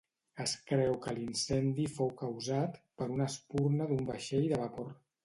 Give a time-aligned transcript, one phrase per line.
[0.43, 4.91] Es creu que l'incendi fou causat per una espurna d'un vaixell de vapor.